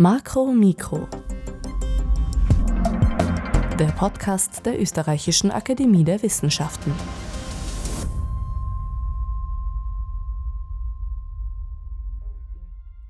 Makro 0.00 0.52
Mikro. 0.52 1.08
Der 3.80 3.88
Podcast 3.96 4.64
der 4.64 4.80
Österreichischen 4.80 5.50
Akademie 5.50 6.04
der 6.04 6.22
Wissenschaften. 6.22 6.92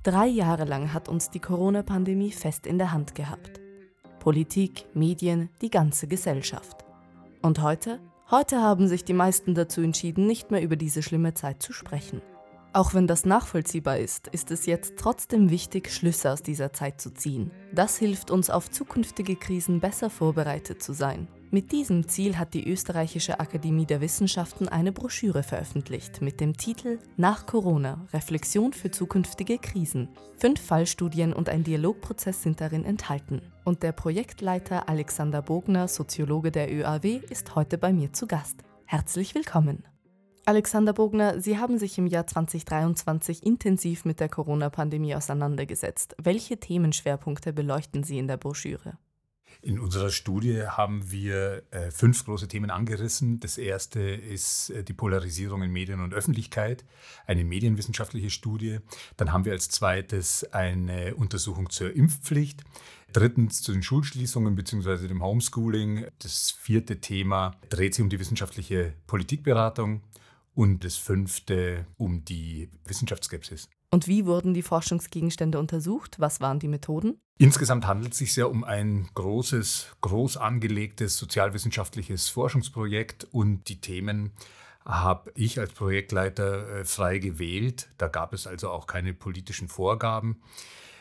Drei 0.02 0.28
Jahre 0.28 0.64
lang 0.64 0.94
hat 0.94 1.10
uns 1.10 1.28
die 1.28 1.40
Corona-Pandemie 1.40 2.32
fest 2.32 2.66
in 2.66 2.78
der 2.78 2.90
Hand 2.90 3.14
gehabt. 3.14 3.60
Politik, 4.18 4.86
Medien, 4.94 5.50
die 5.60 5.68
ganze 5.68 6.08
Gesellschaft. 6.08 6.86
Und 7.42 7.60
heute? 7.60 8.00
Heute 8.30 8.62
haben 8.62 8.88
sich 8.88 9.04
die 9.04 9.12
meisten 9.12 9.54
dazu 9.54 9.82
entschieden, 9.82 10.26
nicht 10.26 10.50
mehr 10.50 10.62
über 10.62 10.76
diese 10.76 11.02
schlimme 11.02 11.34
Zeit 11.34 11.62
zu 11.62 11.74
sprechen. 11.74 12.22
Auch 12.74 12.92
wenn 12.92 13.06
das 13.06 13.24
nachvollziehbar 13.24 13.98
ist, 13.98 14.28
ist 14.28 14.50
es 14.50 14.66
jetzt 14.66 14.94
trotzdem 14.98 15.50
wichtig, 15.50 15.90
Schlüsse 15.90 16.30
aus 16.30 16.42
dieser 16.42 16.72
Zeit 16.72 17.00
zu 17.00 17.10
ziehen. 17.10 17.50
Das 17.72 17.96
hilft 17.96 18.30
uns, 18.30 18.50
auf 18.50 18.70
zukünftige 18.70 19.36
Krisen 19.36 19.80
besser 19.80 20.10
vorbereitet 20.10 20.82
zu 20.82 20.92
sein. 20.92 21.28
Mit 21.50 21.72
diesem 21.72 22.06
Ziel 22.08 22.36
hat 22.36 22.52
die 22.52 22.68
Österreichische 22.70 23.40
Akademie 23.40 23.86
der 23.86 24.02
Wissenschaften 24.02 24.68
eine 24.68 24.92
Broschüre 24.92 25.42
veröffentlicht 25.42 26.20
mit 26.20 26.40
dem 26.40 26.58
Titel 26.58 26.98
Nach 27.16 27.46
Corona– 27.46 28.06
Reflexion 28.12 28.74
für 28.74 28.90
zukünftige 28.90 29.56
Krisen. 29.56 30.10
Fünf 30.36 30.60
Fallstudien 30.60 31.32
und 31.32 31.48
ein 31.48 31.64
Dialogprozess 31.64 32.42
sind 32.42 32.60
darin 32.60 32.84
enthalten. 32.84 33.40
Und 33.64 33.82
der 33.82 33.92
Projektleiter 33.92 34.90
Alexander 34.90 35.40
Bogner, 35.40 35.88
Soziologe 35.88 36.50
der 36.50 36.70
ÖAW, 36.70 37.22
ist 37.30 37.54
heute 37.54 37.78
bei 37.78 37.94
mir 37.94 38.12
zu 38.12 38.26
Gast. 38.26 38.58
Herzlich 38.84 39.34
willkommen! 39.34 39.84
Alexander 40.48 40.94
Bogner, 40.94 41.42
Sie 41.42 41.58
haben 41.58 41.76
sich 41.76 41.98
im 41.98 42.06
Jahr 42.06 42.26
2023 42.26 43.44
intensiv 43.44 44.06
mit 44.06 44.18
der 44.18 44.30
Corona-Pandemie 44.30 45.14
auseinandergesetzt. 45.14 46.16
Welche 46.16 46.58
Themenschwerpunkte 46.58 47.52
beleuchten 47.52 48.02
Sie 48.02 48.16
in 48.16 48.28
der 48.28 48.38
Broschüre? 48.38 48.96
In 49.60 49.78
unserer 49.78 50.08
Studie 50.08 50.62
haben 50.62 51.10
wir 51.10 51.64
äh, 51.70 51.90
fünf 51.90 52.24
große 52.24 52.48
Themen 52.48 52.70
angerissen. 52.70 53.40
Das 53.40 53.58
erste 53.58 54.00
ist 54.00 54.70
äh, 54.70 54.84
die 54.84 54.94
Polarisierung 54.94 55.62
in 55.62 55.70
Medien 55.70 56.00
und 56.00 56.14
Öffentlichkeit, 56.14 56.86
eine 57.26 57.44
medienwissenschaftliche 57.44 58.30
Studie. 58.30 58.78
Dann 59.18 59.34
haben 59.34 59.44
wir 59.44 59.52
als 59.52 59.68
zweites 59.68 60.50
eine 60.54 61.14
Untersuchung 61.14 61.68
zur 61.68 61.94
Impfpflicht. 61.94 62.64
Drittens 63.12 63.60
zu 63.60 63.72
den 63.72 63.82
Schulschließungen 63.82 64.54
bzw. 64.54 65.08
dem 65.08 65.22
Homeschooling. 65.22 66.06
Das 66.20 66.50
vierte 66.52 67.02
Thema 67.02 67.54
dreht 67.68 67.94
sich 67.94 68.02
um 68.02 68.08
die 68.08 68.18
wissenschaftliche 68.18 68.94
Politikberatung 69.06 70.00
und 70.58 70.82
das 70.82 70.96
fünfte 70.96 71.86
um 71.98 72.24
die 72.24 72.68
Wissenschaftsskepsis. 72.84 73.68
Und 73.92 74.08
wie 74.08 74.26
wurden 74.26 74.54
die 74.54 74.62
Forschungsgegenstände 74.62 75.56
untersucht? 75.56 76.16
Was 76.18 76.40
waren 76.40 76.58
die 76.58 76.66
Methoden? 76.66 77.20
Insgesamt 77.38 77.86
handelt 77.86 78.14
es 78.14 78.18
sich 78.18 78.34
ja 78.34 78.46
um 78.46 78.64
ein 78.64 79.08
großes, 79.14 79.94
groß 80.00 80.36
angelegtes 80.36 81.16
sozialwissenschaftliches 81.16 82.28
Forschungsprojekt 82.28 83.28
und 83.30 83.68
die 83.68 83.80
Themen 83.80 84.32
habe 84.84 85.30
ich 85.36 85.60
als 85.60 85.72
Projektleiter 85.74 86.80
äh, 86.80 86.84
frei 86.84 87.18
gewählt. 87.18 87.88
Da 87.96 88.08
gab 88.08 88.32
es 88.32 88.48
also 88.48 88.70
auch 88.70 88.88
keine 88.88 89.14
politischen 89.14 89.68
Vorgaben 89.68 90.42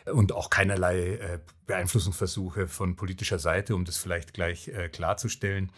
und 0.06 0.34
auch 0.34 0.52
keinerlei 0.52 1.16
äh, 1.16 1.40
Beeinflussungsversuche 1.66 2.68
von 2.68 2.96
politischer 2.96 3.40
Seite, 3.40 3.74
um 3.74 3.86
das 3.86 3.98
vielleicht 3.98 4.36
gleich 4.36 4.68
äh, 4.68 4.88
klarzustellen. 4.88 5.72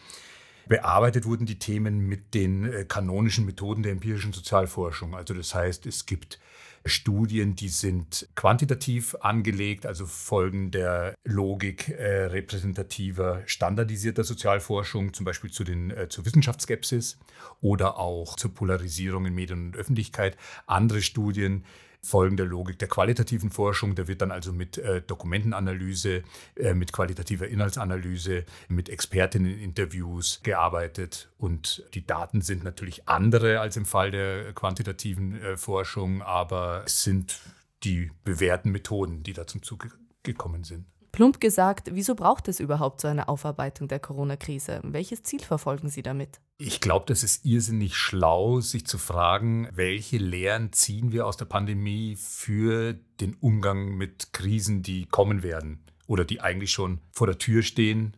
Bearbeitet 0.70 1.26
wurden 1.26 1.46
die 1.46 1.58
Themen 1.58 1.98
mit 1.98 2.32
den 2.32 2.64
äh, 2.64 2.84
kanonischen 2.84 3.44
Methoden 3.44 3.82
der 3.82 3.90
empirischen 3.90 4.32
Sozialforschung. 4.32 5.16
Also 5.16 5.34
das 5.34 5.52
heißt, 5.52 5.84
es 5.84 6.06
gibt 6.06 6.38
Studien, 6.84 7.56
die 7.56 7.68
sind 7.68 8.28
quantitativ 8.36 9.16
angelegt, 9.16 9.84
also 9.84 10.06
folgen 10.06 10.70
der 10.70 11.16
Logik 11.24 11.88
äh, 11.88 12.26
repräsentativer, 12.26 13.42
standardisierter 13.46 14.22
Sozialforschung, 14.22 15.12
zum 15.12 15.26
Beispiel 15.26 15.50
zu 15.50 15.64
den, 15.64 15.90
äh, 15.90 16.08
zur 16.08 16.24
Wissenschaftsskepsis 16.24 17.18
oder 17.60 17.98
auch 17.98 18.36
zur 18.36 18.54
Polarisierung 18.54 19.26
in 19.26 19.34
Medien 19.34 19.66
und 19.66 19.76
Öffentlichkeit. 19.76 20.36
Andere 20.66 21.02
Studien 21.02 21.64
folgen 22.02 22.36
der 22.36 22.46
Logik 22.46 22.78
der 22.78 22.88
qualitativen 22.88 23.50
Forschung. 23.50 23.94
Da 23.94 24.08
wird 24.08 24.22
dann 24.22 24.30
also 24.30 24.52
mit 24.52 24.78
äh, 24.78 25.02
Dokumentenanalyse, 25.02 26.22
äh, 26.56 26.74
mit 26.74 26.92
qualitativer 26.92 27.48
Inhaltsanalyse, 27.48 28.44
mit 28.68 28.88
Expertinneninterviews 28.88 30.40
gearbeitet. 30.42 31.30
Und 31.38 31.84
die 31.94 32.06
Daten 32.06 32.40
sind 32.40 32.64
natürlich 32.64 33.08
andere 33.08 33.60
als 33.60 33.76
im 33.76 33.84
Fall 33.84 34.10
der 34.10 34.52
quantitativen 34.52 35.40
äh, 35.40 35.56
Forschung, 35.56 36.22
aber 36.22 36.82
es 36.86 37.02
sind 37.02 37.40
die 37.84 38.10
bewährten 38.24 38.72
Methoden, 38.72 39.22
die 39.22 39.32
da 39.32 39.46
zum 39.46 39.62
Zuge 39.62 39.90
gekommen 40.22 40.64
sind. 40.64 40.86
Plump 41.12 41.40
gesagt, 41.40 41.90
wieso 41.92 42.14
braucht 42.14 42.48
es 42.48 42.60
überhaupt 42.60 43.00
so 43.00 43.08
eine 43.08 43.28
Aufarbeitung 43.28 43.88
der 43.88 43.98
Corona-Krise? 43.98 44.80
Welches 44.84 45.22
Ziel 45.22 45.40
verfolgen 45.40 45.88
Sie 45.88 46.02
damit? 46.02 46.40
Ich 46.58 46.80
glaube, 46.80 47.06
das 47.06 47.24
ist 47.24 47.44
irrsinnig 47.44 47.96
schlau, 47.96 48.60
sich 48.60 48.86
zu 48.86 48.98
fragen, 48.98 49.68
welche 49.72 50.18
Lehren 50.18 50.72
ziehen 50.72 51.10
wir 51.10 51.26
aus 51.26 51.36
der 51.36 51.46
Pandemie 51.46 52.16
für 52.16 52.94
den 53.20 53.34
Umgang 53.34 53.96
mit 53.96 54.32
Krisen, 54.32 54.82
die 54.82 55.06
kommen 55.06 55.42
werden 55.42 55.84
oder 56.06 56.24
die 56.24 56.40
eigentlich 56.40 56.72
schon 56.72 57.00
vor 57.12 57.26
der 57.26 57.38
Tür 57.38 57.62
stehen, 57.62 58.16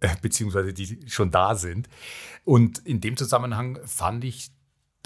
äh, 0.00 0.08
beziehungsweise 0.22 0.72
die 0.72 1.00
schon 1.08 1.30
da 1.30 1.54
sind. 1.54 1.88
Und 2.44 2.78
in 2.78 3.00
dem 3.00 3.16
Zusammenhang 3.16 3.78
fand 3.84 4.24
ich 4.24 4.50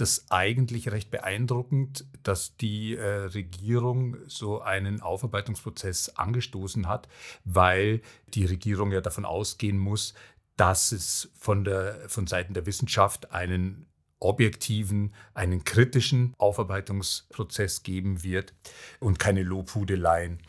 das 0.01 0.31
eigentlich 0.31 0.91
recht 0.91 1.11
beeindruckend, 1.11 2.07
dass 2.23 2.57
die 2.57 2.97
äh, 2.97 3.27
Regierung 3.27 4.17
so 4.27 4.61
einen 4.61 5.01
Aufarbeitungsprozess 5.01 6.11
angestoßen 6.11 6.89
hat, 6.89 7.09
weil 7.45 8.01
die 8.29 8.47
Regierung 8.47 8.93
ja 8.93 9.01
davon 9.01 9.25
ausgehen 9.25 9.79
muss, 9.79 10.15
dass 10.57 10.93
es 10.93 11.31
von, 11.39 11.65
der, 11.65 12.09
von 12.09 12.27
Seiten 12.27 12.55
der 12.55 12.67
Wissenschaft 12.67 13.33
einen 13.33 13.87
objektiven, 14.21 15.15
einen 15.35 15.65
kritischen 15.65 16.35
Aufarbeitungsprozess 16.39 17.83
geben 17.83 18.23
wird 18.23 18.55
und 19.01 19.19
keine 19.19 19.43
Lobhudeleien. 19.43 20.41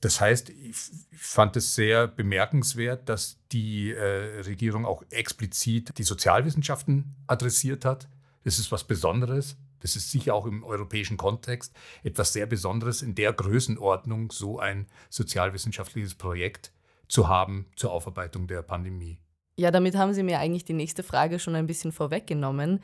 Das 0.00 0.20
heißt, 0.20 0.50
ich 0.50 0.76
fand 1.12 1.56
es 1.56 1.74
sehr 1.74 2.06
bemerkenswert, 2.06 3.08
dass 3.08 3.38
die 3.52 3.90
äh, 3.92 4.40
Regierung 4.40 4.86
auch 4.86 5.02
explizit 5.10 5.98
die 5.98 6.04
Sozialwissenschaften 6.04 7.16
adressiert 7.26 7.84
hat 7.84 8.08
das 8.48 8.58
ist 8.58 8.72
was 8.72 8.84
Besonderes. 8.84 9.58
Das 9.80 9.94
ist 9.94 10.10
sicher 10.10 10.34
auch 10.34 10.46
im 10.46 10.64
europäischen 10.64 11.18
Kontext 11.18 11.76
etwas 12.02 12.32
sehr 12.32 12.46
Besonderes, 12.46 13.02
in 13.02 13.14
der 13.14 13.34
Größenordnung 13.34 14.32
so 14.32 14.58
ein 14.58 14.86
sozialwissenschaftliches 15.10 16.14
Projekt 16.14 16.72
zu 17.08 17.28
haben 17.28 17.66
zur 17.76 17.92
Aufarbeitung 17.92 18.46
der 18.46 18.62
Pandemie. 18.62 19.18
Ja, 19.58 19.70
damit 19.70 19.96
haben 19.96 20.14
Sie 20.14 20.22
mir 20.22 20.38
eigentlich 20.38 20.64
die 20.64 20.72
nächste 20.72 21.02
Frage 21.02 21.38
schon 21.38 21.56
ein 21.56 21.66
bisschen 21.66 21.92
vorweggenommen. 21.92 22.80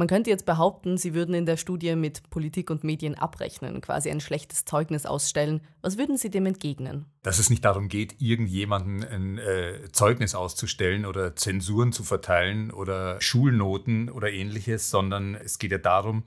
Man 0.00 0.08
könnte 0.08 0.30
jetzt 0.30 0.46
behaupten, 0.46 0.96
Sie 0.96 1.12
würden 1.12 1.34
in 1.34 1.44
der 1.44 1.58
Studie 1.58 1.94
mit 1.94 2.30
Politik 2.30 2.70
und 2.70 2.84
Medien 2.84 3.16
abrechnen, 3.16 3.82
quasi 3.82 4.10
ein 4.10 4.20
schlechtes 4.20 4.64
Zeugnis 4.64 5.04
ausstellen. 5.04 5.60
Was 5.82 5.98
würden 5.98 6.16
Sie 6.16 6.30
dem 6.30 6.46
entgegnen? 6.46 7.04
Dass 7.22 7.38
es 7.38 7.50
nicht 7.50 7.66
darum 7.66 7.88
geht, 7.88 8.18
irgendjemanden 8.18 9.04
ein 9.04 9.36
äh, 9.36 9.92
Zeugnis 9.92 10.34
auszustellen 10.34 11.04
oder 11.04 11.36
Zensuren 11.36 11.92
zu 11.92 12.02
verteilen 12.02 12.70
oder 12.70 13.20
Schulnoten 13.20 14.08
oder 14.08 14.32
ähnliches, 14.32 14.88
sondern 14.88 15.34
es 15.34 15.58
geht 15.58 15.70
ja 15.70 15.76
darum, 15.76 16.24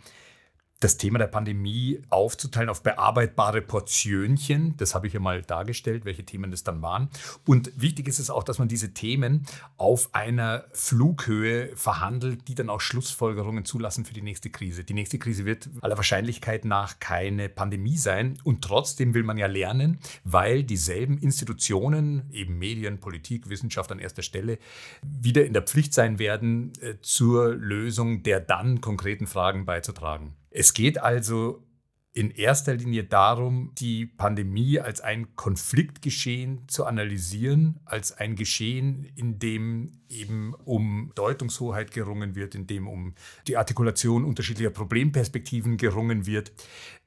das 0.84 0.98
Thema 0.98 1.18
der 1.18 1.28
Pandemie 1.28 2.02
aufzuteilen 2.10 2.70
auf 2.70 2.84
bearbeitbare 2.84 3.62
Portionchen. 3.62 4.76
Das 4.78 4.94
habe 4.94 5.08
ich 5.08 5.14
ja 5.14 5.20
mal 5.20 5.42
dargestellt, 5.42 6.04
welche 6.04 6.26
Themen 6.26 6.52
das 6.52 6.64
dann 6.64 6.82
waren. 6.82 7.10
Und 7.46 7.72
wichtig 7.80 8.08
ist 8.08 8.20
es 8.20 8.30
auch, 8.30 8.44
dass 8.44 8.60
man 8.60 8.68
diese 8.68 8.94
Themen 8.94 9.46
auf 9.78 10.10
einer 10.14 10.66
Flughöhe 10.74 11.76
verhandelt, 11.76 12.48
die 12.48 12.56
dann 12.56 12.70
auch 12.70 12.82
Schlussfolgerungen 12.82 13.64
zulassen 13.64 14.04
für 14.04 14.14
die 14.14 14.22
nächste 14.22 14.50
Krise. 14.50 14.84
Die 14.84 14.94
nächste 14.94 15.20
Krise 15.20 15.46
wird 15.46 15.70
aller 15.82 15.96
Wahrscheinlichkeit 15.96 16.66
nach 16.66 17.00
keine 17.00 17.48
Pandemie 17.48 17.98
sein. 17.98 18.38
Und 18.44 18.64
trotzdem 18.64 19.14
will 19.14 19.24
man 19.24 19.38
ja 19.38 19.48
lernen, 19.48 20.00
weil 20.26 20.64
dieselben 20.64 21.18
Institutionen, 21.18 22.30
eben 22.32 22.58
Medien, 22.58 23.00
Politik, 23.00 23.50
Wissenschaft 23.50 23.92
an 23.92 24.00
erster 24.00 24.22
Stelle, 24.22 24.58
wieder 25.02 25.46
in 25.46 25.54
der 25.54 25.62
Pflicht 25.62 25.94
sein 25.94 26.20
werden, 26.20 26.74
äh, 26.82 26.96
zur 27.02 27.56
Lösung 27.56 28.24
der 28.24 28.42
dann 28.42 28.82
konkreten 28.82 29.28
Fragen 29.28 29.66
beizutragen. 29.66 30.36
Es 30.54 30.74
geht 30.74 31.02
also 31.02 31.64
in 32.14 32.30
erster 32.30 32.76
Linie 32.76 33.06
darum, 33.06 33.72
die 33.80 34.06
Pandemie 34.06 34.80
als 34.80 35.02
ein 35.02 35.36
Konfliktgeschehen 35.36 36.68
zu 36.68 36.86
analysieren, 36.86 37.80
als 37.86 38.16
ein 38.16 38.36
Geschehen, 38.36 39.04
in 39.16 39.40
dem 39.40 40.00
eben 40.10 40.54
um 40.54 41.12
Deutungshoheit 41.16 41.90
gerungen 41.90 42.36
wird, 42.36 42.54
in 42.54 42.68
dem 42.68 42.88
um 42.88 43.16
die 43.48 43.58
Artikulation 43.58 44.26
unterschiedlicher 44.26 44.70
Problemperspektiven 44.70 45.78
gerungen 45.78 46.28
wird. 46.28 46.52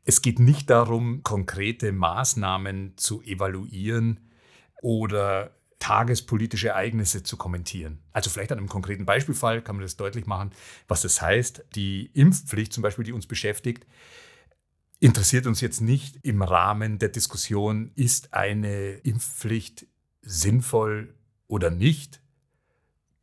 Es 0.05 0.23
geht 0.23 0.41
nicht 0.41 0.71
darum, 0.71 1.23
konkrete 1.23 1.93
Maßnahmen 1.93 2.95
zu 2.97 3.23
evaluieren 3.23 4.19
oder 4.83 5.53
tagespolitische 5.79 6.69
Ereignisse 6.69 7.23
zu 7.23 7.37
kommentieren. 7.37 8.01
Also 8.13 8.31
vielleicht 8.31 8.53
an 8.53 8.59
einem 8.59 8.69
konkreten 8.69 9.05
Beispielfall 9.05 9.63
kann 9.63 9.77
man 9.77 9.83
das 9.83 9.97
deutlich 9.97 10.27
machen, 10.27 10.51
was 10.89 11.03
das 11.03 11.21
heißt. 11.21 11.65
Die 11.75 12.11
Impfpflicht 12.15 12.73
zum 12.73 12.83
Beispiel, 12.83 13.05
die 13.05 13.13
uns 13.13 13.27
beschäftigt, 13.27 13.87
interessiert 15.01 15.47
uns 15.47 15.61
jetzt 15.61 15.81
nicht 15.81 16.19
im 16.23 16.43
Rahmen 16.43 16.99
der 16.99 17.11
Diskussion, 17.11 17.93
ist 17.95 18.33
eine 18.33 18.93
Impfpflicht 18.93 19.87
sinnvoll 20.23 21.15
oder 21.47 21.71
nicht? 21.71 22.21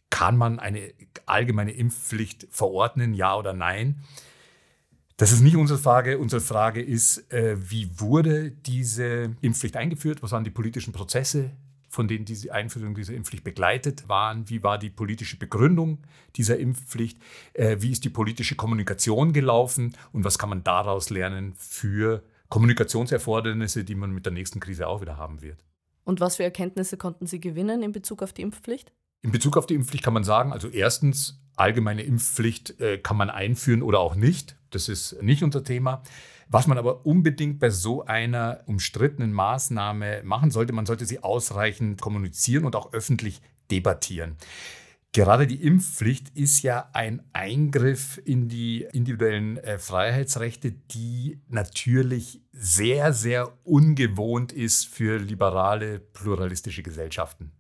Kann 0.10 0.38
man 0.38 0.60
eine 0.60 0.94
allgemeine 1.26 1.72
Impfpflicht 1.72 2.48
verordnen, 2.52 3.14
ja 3.14 3.36
oder 3.36 3.54
nein? 3.54 4.04
Das 5.18 5.32
ist 5.32 5.42
nicht 5.42 5.56
unsere 5.56 5.80
Frage. 5.80 6.18
Unsere 6.20 6.42
Frage 6.42 6.82
ist, 6.82 7.32
äh, 7.32 7.56
wie 7.58 8.00
wurde 8.00 8.52
diese 8.52 9.36
Impfpflicht 9.42 9.76
eingeführt? 9.76 10.22
Was 10.22 10.32
waren 10.32 10.44
die 10.44 10.50
politischen 10.50 10.94
Prozesse, 10.94 11.52
von 11.94 12.08
denen 12.08 12.26
diese 12.26 12.52
Einführung 12.52 12.96
dieser 12.96 13.14
Impfpflicht 13.14 13.44
begleitet 13.44 14.10
waren? 14.10 14.50
Wie 14.50 14.64
war 14.64 14.80
die 14.80 14.90
politische 14.90 15.38
Begründung 15.38 16.00
dieser 16.36 16.58
Impfpflicht? 16.58 17.20
Äh, 17.54 17.78
wie 17.82 17.92
ist 17.92 18.04
die 18.04 18.10
politische 18.10 18.56
Kommunikation 18.56 19.32
gelaufen? 19.32 19.96
Und 20.12 20.26
was 20.26 20.40
kann 20.40 20.50
man 20.50 20.64
daraus 20.64 21.12
lernen 21.12 21.54
für 21.56 22.24
Kommunikationserfordernisse, 22.50 23.84
die 23.84 23.94
man 23.94 24.12
mit 24.12 24.26
der 24.26 24.34
nächsten 24.34 24.60
Krise 24.60 24.88
auch 24.88 25.02
wieder 25.02 25.18
haben 25.18 25.44
wird? 25.44 25.64
Und 26.04 26.20
was 26.20 26.38
für 26.38 26.44
Erkenntnisse 26.44 26.98
konnten 26.98 27.28
Sie 27.28 27.40
gewinnen 27.40 27.84
in 27.84 27.92
Bezug 27.92 28.24
auf 28.24 28.34
die 28.34 28.42
Impfpflicht? 28.42 28.92
In 29.22 29.32
Bezug 29.32 29.56
auf 29.56 29.68
die 29.68 29.76
Impfpflicht 29.76 30.04
kann 30.04 30.14
man 30.14 30.24
sagen, 30.24 30.52
also 30.52 30.70
erstens, 30.70 31.40
allgemeine 31.56 32.02
Impfpflicht 32.02 32.80
äh, 32.82 32.98
kann 32.98 33.18
man 33.18 33.30
einführen 33.30 33.84
oder 33.84 34.00
auch 34.00 34.16
nicht. 34.16 34.58
Das 34.76 34.90
ist 34.90 35.22
nicht 35.22 35.44
unser 35.44 35.64
Thema. 35.64 36.04
Was 36.50 36.68
man 36.68 36.78
aber 36.78 37.06
unbedingt 37.06 37.60
bei 37.60 37.70
so 37.70 38.06
einer 38.06 38.62
umstrittenen 38.66 39.34
Maßnahme 39.34 40.22
machen 40.24 40.52
sollte, 40.52 40.74
man 40.74 40.86
sollte 40.86 41.06
sie 41.06 41.24
ausreichend 41.24 42.02
kommunizieren 42.02 42.66
und 42.66 42.76
auch 42.76 42.94
öffentlich 42.94 43.42
debattieren. 43.72 44.36
Gerade 45.14 45.46
die 45.46 45.64
Impfpflicht 45.64 46.36
ist 46.36 46.64
ja 46.64 46.90
ein 46.94 47.22
Eingriff 47.34 48.20
in 48.26 48.50
die 48.50 48.88
individuellen 48.94 49.58
äh, 49.58 49.78
Freiheitsrechte, 49.78 50.72
die 50.72 51.40
natürlich 51.50 52.42
sehr, 52.52 53.14
sehr 53.14 53.54
ungewohnt 53.64 54.52
ist 54.52 54.88
für 54.88 55.18
liberale, 55.18 56.00
pluralistische 56.00 56.82
Gesellschaften. 56.82 57.52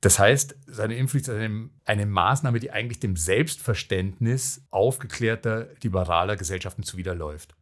Das 0.00 0.18
heißt, 0.18 0.56
seine 0.66 0.96
Impfpflicht 0.96 1.26
ist 1.26 1.34
eine, 1.34 1.70
eine, 1.84 2.06
Maßnahme, 2.06 2.60
die 2.60 2.70
eigentlich 2.70 3.00
dem 3.00 3.16
Selbstverständnis 3.16 4.62
aufgeklärter, 4.70 5.68
liberaler 5.82 6.36
Gesellschaften 6.36 6.84
zuwiderläuft. 6.84 7.56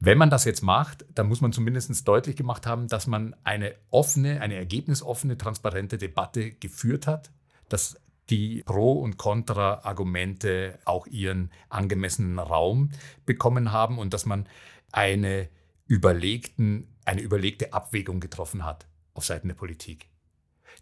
Wenn 0.00 0.18
man 0.18 0.28
das 0.28 0.44
jetzt 0.44 0.62
macht, 0.62 1.06
dann 1.14 1.28
muss 1.28 1.40
man 1.40 1.52
zumindest 1.52 2.06
deutlich 2.06 2.36
gemacht 2.36 2.66
haben, 2.66 2.88
dass 2.88 3.06
man 3.06 3.34
eine 3.44 3.74
offene, 3.90 4.42
eine 4.42 4.56
ergebnisoffene, 4.56 5.38
transparente 5.38 5.96
Debatte 5.96 6.50
geführt 6.50 7.06
hat, 7.06 7.30
dass 7.70 7.96
die 8.28 8.62
Pro- 8.64 9.00
und 9.00 9.16
Kontra-Argumente 9.16 10.78
auch 10.84 11.06
ihren 11.06 11.50
angemessenen 11.70 12.38
Raum 12.38 12.90
bekommen 13.24 13.72
haben 13.72 13.98
und 13.98 14.12
dass 14.12 14.26
man 14.26 14.46
eine, 14.92 15.48
überlegten, 15.86 16.88
eine 17.04 17.22
überlegte 17.22 17.72
Abwägung 17.72 18.20
getroffen 18.20 18.64
hat 18.64 18.86
auf 19.14 19.24
Seiten 19.24 19.48
der 19.48 19.54
Politik. 19.54 20.08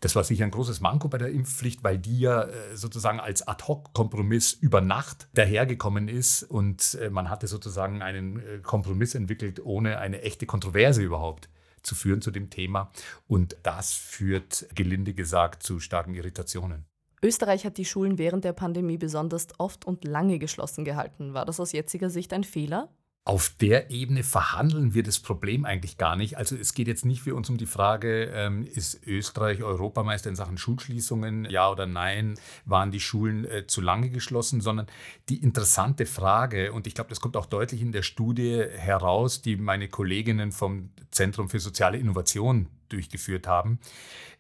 Das 0.03 0.17
war 0.17 0.25
sicher 0.25 0.45
ein 0.45 0.51
großes 0.51 0.81
Manko 0.81 1.07
bei 1.07 1.17
der 1.17 1.31
Impfpflicht, 1.31 1.85
weil 1.85 1.97
die 1.97 2.19
ja 2.19 2.43
äh, 2.43 2.77
sozusagen 2.77 3.21
als 3.21 3.47
Ad-hoc-Kompromiss 3.47 4.53
über 4.53 4.81
Nacht 4.81 5.29
dahergekommen 5.35 6.09
ist 6.09 6.43
und 6.43 6.99
äh, 7.01 7.09
man 7.09 7.31
hatte 7.31 7.47
sozusagen 7.47 8.03
einen 8.03 8.41
äh, 8.41 8.59
Kompromiss 8.59 9.15
entwickelt, 9.15 9.65
ohne 9.65 9.99
eine 9.99 10.23
echte 10.23 10.45
Kontroverse 10.45 11.03
überhaupt 11.03 11.49
zu 11.85 11.95
führen 11.95 12.21
zu 12.21 12.33
dem 12.33 12.51
Thema. 12.51 12.91
Und 13.29 13.57
das 13.63 13.93
führt, 13.93 14.67
gelinde 14.75 15.15
gesagt, 15.15 15.63
zu 15.63 15.79
starken 15.79 16.15
Irritationen. 16.15 16.85
Österreich 17.23 17.65
hat 17.65 17.79
die 17.79 17.85
Schulen 17.85 18.19
während 18.19 18.45
der 18.45 18.55
Pandemie 18.55 18.99
besonders 18.99 19.47
oft 19.59 19.85
und 19.85 20.05
lange 20.05 20.41
geschlossen 20.41 20.85
gehalten. 20.85 21.33
War 21.33 21.47
das 21.47 21.61
aus 21.61 21.71
jetziger 21.71 22.11
Sicht 22.11 22.33
ein 22.33 22.43
Fehler? 22.43 22.89
Auf 23.25 23.51
der 23.61 23.91
Ebene 23.91 24.25
verhandeln 24.25 24.95
wir 24.95 25.05
das 25.05 25.21
Problem 25.21 25.65
eigentlich 25.65 25.97
gar 25.97 26.17
nicht. 26.17 26.39
Also 26.39 26.57
es 26.57 26.75
geht 26.75 26.89
jetzt 26.89 27.05
nicht 27.05 27.23
für 27.23 27.37
uns 27.37 27.49
um 27.49 27.57
die 27.57 27.67
Frage, 27.67 28.25
ähm, 28.35 28.67
ist 28.67 29.07
Österreich 29.07 29.63
Europameister 29.63 30.29
in 30.29 30.35
Sachen 30.35 30.59
Schulschließungen, 30.59 31.45
ja 31.49 31.71
oder 31.71 31.87
nein, 31.87 32.35
waren 32.65 32.91
die 32.91 32.99
Schulen 32.99 33.45
äh, 33.45 33.67
zu 33.69 33.81
lange 33.81 34.11
geschlossen, 34.11 34.61
sondern 34.61 34.89
die 35.29 35.41
interessante 35.41 36.05
Frage, 36.05 36.73
und 36.73 36.89
ich 36.89 36.97
glaube, 36.97 37.11
das 37.11 37.21
kommt 37.21 37.37
auch 37.37 37.47
deutlich 37.47 37.81
in 37.81 37.93
der 37.93 38.03
Studie 38.03 38.65
heraus, 38.77 39.41
die 39.41 39.57
meine 39.57 39.89
Kolleginnen 39.89 40.51
vom 40.51 40.91
Zentrum 41.13 41.49
für 41.49 41.61
soziale 41.61 41.99
Innovation 41.99 42.67
durchgeführt 42.89 43.47
haben, 43.47 43.79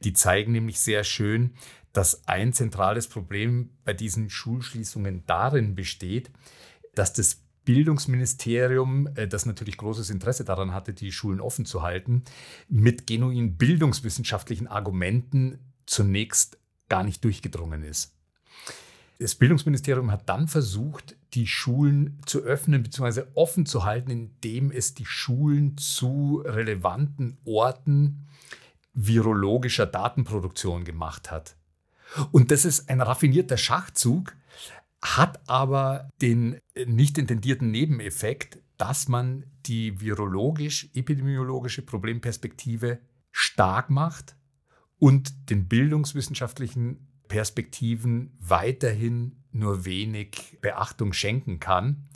die 0.03 0.13
zeigen 0.13 0.51
nämlich 0.51 0.81
sehr 0.81 1.05
schön, 1.05 1.55
dass 1.93 2.27
ein 2.27 2.53
zentrales 2.53 3.07
Problem 3.07 3.71
bei 3.85 3.93
diesen 3.93 4.29
Schulschließungen 4.29 5.23
darin 5.27 5.77
besteht, 5.77 6.31
dass 6.95 7.13
das 7.13 7.43
Bildungsministerium, 7.65 9.09
äh, 9.15 9.29
das 9.29 9.47
natürlich 9.47 9.77
großes 9.77 10.11
Interesse 10.11 10.45
daran 10.45 10.73
hatte, 10.73 10.93
die 10.93 11.13
Schulen 11.13 11.41
offen 11.41 11.65
zu 11.65 11.83
halten, 11.83 12.25
mit 12.69 13.07
genuin 13.07 13.57
bildungswissenschaftlichen 13.57 14.67
Argumenten 14.67 15.59
zunächst 15.87 16.59
gar 16.89 17.05
nicht 17.05 17.25
durchgedrungen 17.25 17.83
ist. 17.83 18.15
Das 19.19 19.37
Bildungsministerium 19.37 20.11
hat 20.11 20.29
dann 20.29 20.49
versucht, 20.49 21.17
die 21.35 21.47
Schulen 21.47 22.19
zu 22.27 22.41
öffnen 22.41 22.83
bzw. 22.83 23.23
offen 23.35 23.67
zu 23.67 23.85
halten, 23.85 24.11
indem 24.11 24.71
es 24.73 24.95
die 24.95 25.07
Schulen 25.07 25.77
zu 25.77 26.43
relevanten 26.45 27.39
Orten 27.45 28.27
virologischer 28.95 29.87
Datenproduktion 29.87 30.85
gemacht 30.85 31.31
hat. 31.31 31.57
Und 32.31 32.51
das 32.51 32.65
ist 32.65 32.91
ein 32.91 33.01
raffinierter 33.01 33.57
Schachzug, 33.57 34.35
hat 35.03 35.49
aber 35.49 36.09
den 36.21 36.59
nicht 36.87 37.19
intendierten 37.19 37.71
Nebeneffekt, 37.71 38.59
dass 38.79 39.09
man 39.09 39.45
die 39.67 40.01
virologisch-epidemiologische 40.01 41.83
Problemperspektive 41.83 43.01
stark 43.31 43.91
macht 43.91 44.37
und 44.99 45.51
den 45.51 45.69
bildungswissenschaftlichen 45.69 47.09
Perspektiven 47.29 48.37
weiterhin 48.39 49.43
nur 49.51 49.85
wenig 49.85 50.59
Beachtung 50.61 51.13
schenken 51.13 51.61
kann. 51.61 52.09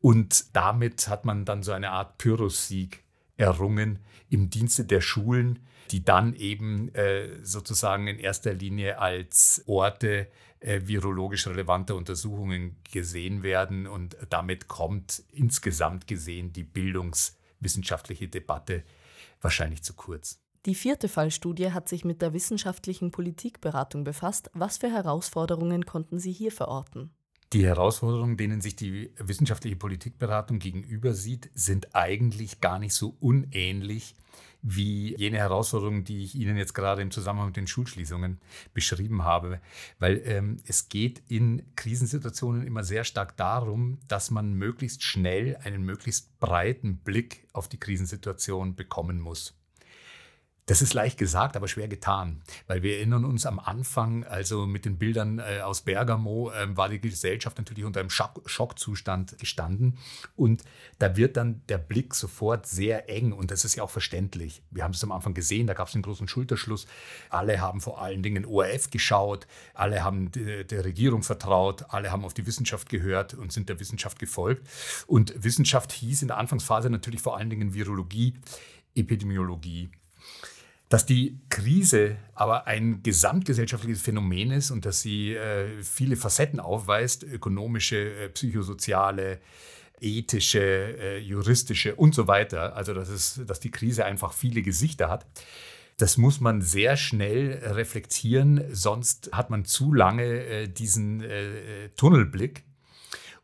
Und 0.00 0.56
damit 0.56 1.08
hat 1.08 1.24
man 1.24 1.44
dann 1.44 1.62
so 1.62 1.72
eine 1.72 1.90
Art 1.90 2.18
Pyrrhus-Sieg 2.18 3.04
errungen 3.36 3.98
im 4.28 4.50
Dienste 4.50 4.84
der 4.84 5.00
Schulen, 5.00 5.60
die 5.90 6.04
dann 6.04 6.34
eben 6.34 6.94
äh, 6.94 7.44
sozusagen 7.44 8.06
in 8.06 8.18
erster 8.18 8.54
Linie 8.54 8.98
als 8.98 9.62
Orte 9.66 10.28
äh, 10.60 10.80
virologisch 10.84 11.46
relevanter 11.46 11.96
Untersuchungen 11.96 12.76
gesehen 12.92 13.42
werden. 13.42 13.86
Und 13.86 14.16
damit 14.30 14.68
kommt 14.68 15.22
insgesamt 15.32 16.06
gesehen 16.06 16.52
die 16.52 16.64
bildungswissenschaftliche 16.64 18.28
Debatte 18.28 18.84
wahrscheinlich 19.40 19.82
zu 19.82 19.94
kurz. 19.94 20.40
Die 20.66 20.74
vierte 20.74 21.08
Fallstudie 21.08 21.72
hat 21.72 21.88
sich 21.88 22.04
mit 22.04 22.20
der 22.20 22.34
wissenschaftlichen 22.34 23.10
Politikberatung 23.10 24.04
befasst. 24.04 24.50
Was 24.52 24.76
für 24.76 24.90
Herausforderungen 24.90 25.86
konnten 25.86 26.18
Sie 26.18 26.32
hier 26.32 26.52
verorten? 26.52 27.10
Die 27.54 27.64
Herausforderungen, 27.64 28.36
denen 28.36 28.60
sich 28.60 28.76
die 28.76 29.12
wissenschaftliche 29.16 29.74
Politikberatung 29.74 30.58
gegenüber 30.60 31.14
sieht, 31.14 31.50
sind 31.54 31.96
eigentlich 31.96 32.60
gar 32.60 32.78
nicht 32.78 32.94
so 32.94 33.16
unähnlich 33.18 34.14
wie 34.62 35.16
jene 35.16 35.38
Herausforderungen, 35.38 36.04
die 36.04 36.24
ich 36.24 36.34
Ihnen 36.34 36.56
jetzt 36.56 36.74
gerade 36.74 37.02
im 37.02 37.10
Zusammenhang 37.10 37.48
mit 37.48 37.56
den 37.56 37.66
Schulschließungen 37.66 38.40
beschrieben 38.74 39.24
habe. 39.24 39.60
Weil 39.98 40.22
ähm, 40.24 40.58
es 40.66 40.88
geht 40.88 41.22
in 41.28 41.62
Krisensituationen 41.76 42.66
immer 42.66 42.84
sehr 42.84 43.04
stark 43.04 43.36
darum, 43.36 43.98
dass 44.08 44.30
man 44.30 44.52
möglichst 44.54 45.02
schnell 45.02 45.56
einen 45.64 45.82
möglichst 45.82 46.38
breiten 46.40 46.98
Blick 46.98 47.46
auf 47.52 47.68
die 47.68 47.78
Krisensituation 47.78 48.74
bekommen 48.74 49.20
muss. 49.20 49.59
Das 50.70 50.82
ist 50.82 50.94
leicht 50.94 51.18
gesagt, 51.18 51.56
aber 51.56 51.66
schwer 51.66 51.88
getan, 51.88 52.42
weil 52.68 52.84
wir 52.84 52.98
erinnern 52.98 53.24
uns 53.24 53.44
am 53.44 53.58
Anfang, 53.58 54.22
also 54.22 54.66
mit 54.66 54.84
den 54.84 54.98
Bildern 54.98 55.40
äh, 55.40 55.62
aus 55.62 55.80
Bergamo, 55.80 56.52
äh, 56.52 56.76
war 56.76 56.88
die 56.88 57.00
Gesellschaft 57.00 57.58
natürlich 57.58 57.84
unter 57.84 57.98
einem 57.98 58.08
Schock 58.08 58.40
Schockzustand 58.46 59.36
gestanden 59.36 59.98
und 60.36 60.62
da 61.00 61.16
wird 61.16 61.36
dann 61.36 61.62
der 61.68 61.78
Blick 61.78 62.14
sofort 62.14 62.68
sehr 62.68 63.10
eng 63.10 63.32
und 63.32 63.50
das 63.50 63.64
ist 63.64 63.74
ja 63.74 63.82
auch 63.82 63.90
verständlich. 63.90 64.62
Wir 64.70 64.84
haben 64.84 64.92
es 64.92 65.02
am 65.02 65.10
Anfang 65.10 65.34
gesehen, 65.34 65.66
da 65.66 65.74
gab 65.74 65.88
es 65.88 65.94
einen 65.94 66.04
großen 66.04 66.28
Schulterschluss. 66.28 66.86
Alle 67.30 67.60
haben 67.60 67.80
vor 67.80 68.00
allen 68.00 68.22
Dingen 68.22 68.44
ORF 68.44 68.90
geschaut, 68.90 69.48
alle 69.74 70.04
haben 70.04 70.30
der 70.30 70.84
Regierung 70.84 71.24
vertraut, 71.24 71.86
alle 71.88 72.12
haben 72.12 72.24
auf 72.24 72.34
die 72.34 72.46
Wissenschaft 72.46 72.88
gehört 72.88 73.34
und 73.34 73.52
sind 73.52 73.68
der 73.68 73.80
Wissenschaft 73.80 74.20
gefolgt. 74.20 74.68
Und 75.08 75.34
Wissenschaft 75.42 75.90
hieß 75.90 76.22
in 76.22 76.28
der 76.28 76.38
Anfangsphase 76.38 76.90
natürlich 76.90 77.22
vor 77.22 77.36
allen 77.36 77.50
Dingen 77.50 77.74
Virologie, 77.74 78.34
Epidemiologie 78.94 79.90
dass 80.90 81.06
die 81.06 81.38
Krise 81.48 82.16
aber 82.34 82.66
ein 82.66 83.02
gesamtgesellschaftliches 83.04 84.02
Phänomen 84.02 84.50
ist 84.50 84.72
und 84.72 84.84
dass 84.84 85.00
sie 85.00 85.34
äh, 85.34 85.82
viele 85.82 86.16
Facetten 86.16 86.58
aufweist, 86.58 87.22
ökonomische, 87.22 87.96
äh, 87.96 88.28
psychosoziale, 88.28 89.38
ethische, 90.00 90.60
äh, 90.60 91.18
juristische 91.18 91.94
und 91.94 92.12
so 92.12 92.26
weiter. 92.26 92.74
Also 92.74 92.92
dass, 92.92 93.08
es, 93.08 93.40
dass 93.46 93.60
die 93.60 93.70
Krise 93.70 94.04
einfach 94.04 94.32
viele 94.32 94.62
Gesichter 94.62 95.08
hat. 95.08 95.26
Das 95.96 96.16
muss 96.16 96.40
man 96.40 96.60
sehr 96.60 96.96
schnell 96.96 97.62
reflektieren, 97.62 98.64
sonst 98.72 99.30
hat 99.32 99.48
man 99.48 99.64
zu 99.64 99.92
lange 99.92 100.24
äh, 100.24 100.66
diesen 100.66 101.22
äh, 101.22 101.90
Tunnelblick. 101.94 102.64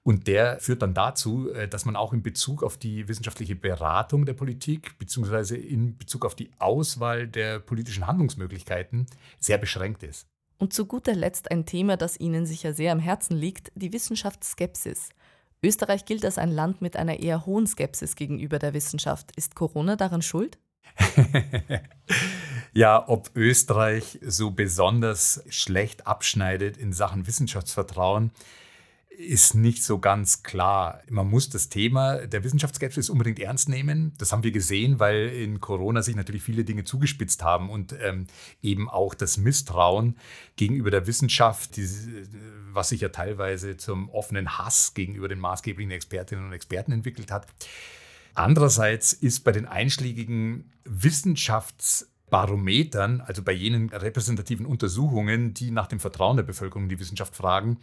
Und 0.07 0.29
der 0.29 0.61
führt 0.61 0.83
dann 0.83 0.95
dazu, 0.95 1.51
äh, 1.51 1.67
dass 1.67 1.85
man 1.85 1.97
auch 1.97 2.13
in 2.13 2.23
Bezug 2.23 2.63
auf 2.63 2.77
die 2.77 3.09
wissenschaftliche 3.09 3.57
Beratung 3.57 4.25
der 4.25 4.35
Politik 4.35 4.97
beziehungsweise 5.01 5.57
in 5.57 5.99
Bezug 5.99 6.25
auf 6.25 6.37
die 6.37 6.49
Auswahl 6.61 7.27
der 7.27 7.59
politischen 7.59 8.07
Handlungsmöglichkeiten 8.07 9.07
sehr 9.41 9.59
beschränkt 9.59 10.05
ist. 10.05 10.29
Und 10.59 10.73
zu 10.73 10.87
guter 10.87 11.17
Letzt 11.17 11.51
ein 11.51 11.67
Thema, 11.67 11.97
das 11.97 12.21
Ihnen 12.21 12.47
sicher 12.47 12.73
sehr 12.73 12.93
am 12.93 13.01
Herzen 13.01 13.37
liegt, 13.37 13.73
die 13.75 13.93
Wissenschaftsskepsis. 13.93 15.09
Österreich 15.61 16.05
gilt 16.05 16.25
als 16.25 16.39
ein 16.39 16.53
Land 16.53 16.81
mit 16.81 16.97
einer 16.97 17.19
eher 17.19 17.45
hohen 17.45 17.67
Skepsis 17.67 18.15
gegenüber 18.15 18.61
der 18.61 18.75
Wissenschaft. 18.75 19.33
Ist 19.35 19.57
Corona 19.57 19.97
daran 19.97 20.23
schuld? 20.23 20.57
ja, 22.73 23.09
ob 23.09 23.33
Österreich 23.35 24.21
so 24.25 24.53
besonders 24.53 25.43
schlecht 25.49 26.07
abschneidet 26.07 26.77
in 26.77 26.93
Sachen 26.93 27.27
Wissenschaftsvertrauen, 27.27 28.31
ist 29.17 29.55
nicht 29.55 29.83
so 29.83 29.99
ganz 29.99 30.43
klar. 30.43 31.01
Man 31.09 31.29
muss 31.29 31.49
das 31.49 31.71
Thema 31.71 32.27
der 32.27 32.45
Wissenschaftsskepsis 32.45 33.09
unbedingt 33.09 33.39
ernst 33.39 33.67
nehmen. 33.69 34.13
Das 34.19 34.33
haben 34.33 34.43
wir 34.43 34.51
gesehen, 34.53 35.01
weil 35.01 35.29
in 35.29 35.61
Corona 35.61 36.03
sich 36.03 36.17
natürlich 36.17 36.43
viele 36.43 36.65
Dinge 36.65 36.85
zugespitzt 36.85 37.43
haben 37.43 37.71
und 37.71 37.95
ähm, 38.01 38.27
eben 38.63 38.91
auch 38.91 39.15
das 39.15 39.39
Misstrauen 39.39 40.19
gegenüber 40.57 40.91
der 40.91 41.07
Wissenschaft, 41.07 41.77
die, 41.77 41.89
was 42.73 42.91
sich 42.91 43.01
ja 43.01 43.09
teilweise 43.09 43.79
zum 43.79 44.11
offenen 44.11 44.59
Hass 44.59 44.93
gegenüber 44.93 45.29
den 45.29 45.41
maßgeblichen 45.41 45.93
Expertinnen 45.93 46.45
und 46.45 46.53
Experten 46.53 46.93
entwickelt 46.93 47.33
hat. 47.33 47.47
Andererseits 48.35 49.15
ist 49.15 49.45
bei 49.45 49.53
den 49.53 49.65
einschlägigen 49.65 50.71
Wissenschaftsbarometern, 50.85 53.23
also 53.23 53.43
bei 53.43 53.53
jenen 53.53 53.89
repräsentativen 53.89 54.67
Untersuchungen, 54.67 55.55
die 55.55 55.71
nach 55.71 55.87
dem 55.87 56.01
Vertrauen 56.01 56.37
der 56.37 56.45
Bevölkerung 56.45 56.83
in 56.83 56.91
die 56.91 57.01
Wissenschaft 57.01 57.35
fragen, 57.35 57.79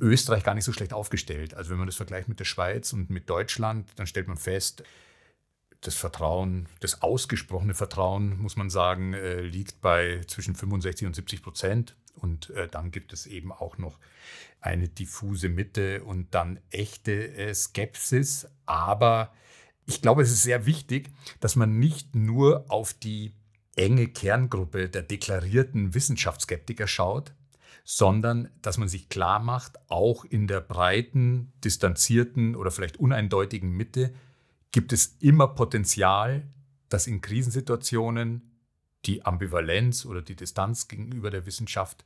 Österreich 0.00 0.44
gar 0.44 0.54
nicht 0.54 0.64
so 0.64 0.72
schlecht 0.72 0.92
aufgestellt. 0.92 1.54
Also 1.54 1.70
wenn 1.70 1.78
man 1.78 1.86
das 1.86 1.96
vergleicht 1.96 2.28
mit 2.28 2.40
der 2.40 2.44
Schweiz 2.44 2.92
und 2.92 3.10
mit 3.10 3.28
Deutschland, 3.28 3.88
dann 3.96 4.06
stellt 4.06 4.28
man 4.28 4.36
fest, 4.36 4.82
das 5.82 5.94
Vertrauen, 5.94 6.68
das 6.80 7.02
ausgesprochene 7.02 7.74
Vertrauen, 7.74 8.38
muss 8.38 8.56
man 8.56 8.68
sagen, 8.68 9.14
äh, 9.14 9.40
liegt 9.40 9.80
bei 9.80 10.20
zwischen 10.26 10.54
65 10.54 11.06
und 11.06 11.14
70 11.14 11.42
Prozent. 11.42 11.96
Und 12.16 12.50
äh, 12.50 12.68
dann 12.68 12.90
gibt 12.90 13.12
es 13.12 13.26
eben 13.26 13.50
auch 13.50 13.78
noch 13.78 13.98
eine 14.60 14.88
diffuse 14.88 15.48
Mitte 15.48 16.04
und 16.04 16.34
dann 16.34 16.60
echte 16.70 17.34
äh, 17.34 17.54
Skepsis. 17.54 18.46
Aber 18.66 19.32
ich 19.86 20.02
glaube, 20.02 20.22
es 20.22 20.30
ist 20.30 20.42
sehr 20.42 20.66
wichtig, 20.66 21.10
dass 21.40 21.56
man 21.56 21.78
nicht 21.78 22.14
nur 22.14 22.66
auf 22.68 22.92
die 22.92 23.32
enge 23.74 24.08
Kerngruppe 24.08 24.90
der 24.90 25.02
deklarierten 25.02 25.94
Wissenschaftsskeptiker 25.94 26.86
schaut, 26.86 27.32
sondern 27.84 28.50
dass 28.62 28.78
man 28.78 28.88
sich 28.88 29.08
klar 29.08 29.38
macht, 29.38 29.78
auch 29.88 30.24
in 30.24 30.46
der 30.46 30.60
breiten, 30.60 31.52
distanzierten 31.64 32.54
oder 32.54 32.70
vielleicht 32.70 32.98
uneindeutigen 32.98 33.70
Mitte 33.70 34.12
gibt 34.72 34.92
es 34.92 35.16
immer 35.20 35.48
Potenzial, 35.48 36.46
dass 36.88 37.06
in 37.06 37.20
Krisensituationen 37.20 38.50
die 39.06 39.24
Ambivalenz 39.24 40.04
oder 40.04 40.22
die 40.22 40.36
Distanz 40.36 40.88
gegenüber 40.88 41.30
der 41.30 41.46
Wissenschaft 41.46 42.04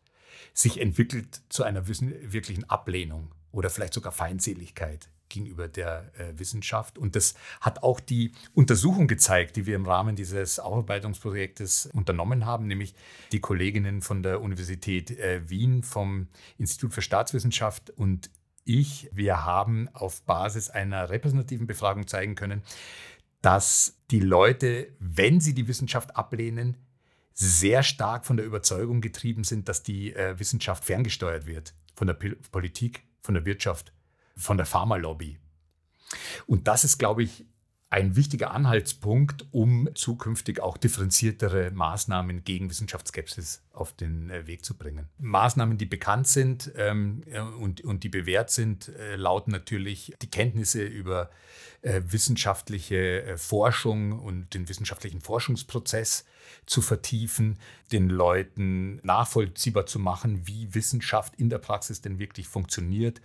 sich 0.53 0.81
entwickelt 0.81 1.43
zu 1.49 1.63
einer 1.63 1.87
wirklichen 1.89 2.69
Ablehnung 2.71 3.35
oder 3.53 3.71
vielleicht 3.71 3.95
sogar 3.95 4.13
Feindseligkeit 4.13 5.09
gegenüber 5.35 5.69
der 5.69 6.11
äh, 6.19 6.39
Wissenschaft. 6.39 6.97
Und 6.97 7.17
das 7.17 7.35
hat 7.61 7.83
auch 7.83 8.01
die 8.01 8.33
Untersuchung 8.55 9.07
gezeigt, 9.07 9.57
die 9.57 9.67
wir 9.67 9.77
im 9.77 9.87
Rahmen 9.87 10.17
dieses 10.17 10.59
Aufarbeitungsprojektes 10.59 11.91
unternommen 11.93 12.47
haben, 12.47 12.67
nämlich 12.67 12.95
die 13.33 13.41
Kolleginnen 13.41 14.01
von 14.01 14.23
der 14.23 14.41
Universität 14.41 15.11
äh, 15.11 15.49
Wien 15.49 15.83
vom 15.83 16.29
Institut 16.59 16.95
für 16.95 17.03
Staatswissenschaft 17.03 17.91
und 17.91 18.31
ich, 18.67 19.11
wir 19.13 19.45
haben 19.45 19.89
auf 19.93 20.23
Basis 20.23 20.71
einer 20.71 21.11
repräsentativen 21.11 21.67
Befragung 21.67 22.07
zeigen 22.07 22.35
können, 22.35 22.63
dass 23.43 23.99
die 24.11 24.21
Leute, 24.21 24.89
wenn 24.99 25.39
sie 25.41 25.53
die 25.53 25.69
Wissenschaft 25.69 26.17
ablehnen, 26.17 26.79
sehr 27.35 27.83
stark 27.83 28.25
von 28.25 28.39
der 28.39 28.47
Überzeugung 28.47 29.03
getrieben 29.03 29.45
sind, 29.45 29.69
dass 29.69 29.83
die 29.83 30.15
äh, 30.15 30.39
Wissenschaft 30.39 30.85
ferngesteuert 30.85 31.47
wird 31.47 31.75
von 31.95 32.07
der 32.07 32.15
P 32.15 32.35
Politik, 32.51 33.03
von 33.21 33.35
der 33.35 33.45
Wirtschaft 33.45 33.93
von 34.37 34.57
der 34.57 34.67
Pharmalobby. 34.67 35.39
Und 36.47 36.69
das 36.69 36.85
ist, 36.85 36.99
glaube 36.99 37.23
ich, 37.23 37.47
ein 37.95 38.17
wichtiger 38.17 38.51
Anhaltspunkt, 38.51 39.47
um 39.53 39.89
zukünftig 39.95 40.61
auch 40.61 40.77
differenziertere 40.77 41.71
Maßnahmen 41.71 42.43
gegen 42.43 42.69
Wissenschaftsskepsis 42.69 43.63
auf 43.73 43.93
den 43.93 44.31
äh, 44.31 44.49
Weg 44.49 44.65
zu 44.65 44.77
bringen. 44.77 45.09
Maßnahmen, 45.19 45.79
die 45.79 45.87
bekannt 45.87 46.27
sind 46.27 46.73
ähm, 46.77 47.23
und, 47.61 47.83
und 47.83 48.03
die 48.03 48.09
bewährt 48.09 48.51
sind, 48.51 48.89
äh, 48.89 49.15
lauten 49.15 49.53
natürlich 49.53 50.13
die 50.21 50.29
Kenntnisse 50.29 50.83
über 50.83 51.31
äh, 51.83 52.01
wissenschaftliche 52.05 53.23
äh, 53.23 53.37
Forschung 53.37 54.19
und 54.19 54.55
den 54.55 54.69
wissenschaftlichen 54.69 55.21
Forschungsprozess 55.21 56.25
zu 56.67 56.83
vertiefen, 56.83 57.61
den 57.93 58.09
Leuten 58.09 58.97
nachvollziehbar 59.05 59.87
zu 59.87 60.01
machen, 60.01 60.49
wie 60.49 60.75
Wissenschaft 60.75 61.37
in 61.37 61.49
der 61.49 61.59
Praxis 61.59 62.01
denn 62.01 62.19
wirklich 62.19 62.49
funktioniert, 62.49 63.21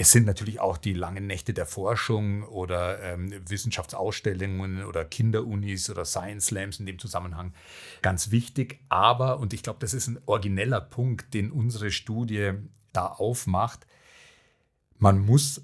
es 0.00 0.12
sind 0.12 0.24
natürlich 0.24 0.60
auch 0.60 0.78
die 0.78 0.94
langen 0.94 1.26
Nächte 1.26 1.52
der 1.52 1.66
Forschung 1.66 2.42
oder 2.44 3.02
ähm, 3.02 3.34
Wissenschaftsausstellungen 3.46 4.82
oder 4.86 5.04
Kinderunis 5.04 5.90
oder 5.90 6.06
Science 6.06 6.46
Slams 6.46 6.80
in 6.80 6.86
dem 6.86 6.98
Zusammenhang 6.98 7.52
ganz 8.00 8.30
wichtig. 8.30 8.80
Aber, 8.88 9.38
und 9.40 9.52
ich 9.52 9.62
glaube, 9.62 9.78
das 9.80 9.92
ist 9.92 10.06
ein 10.06 10.18
origineller 10.24 10.80
Punkt, 10.80 11.34
den 11.34 11.52
unsere 11.52 11.90
Studie 11.90 12.52
da 12.94 13.08
aufmacht, 13.08 13.86
man 14.96 15.18
muss 15.18 15.62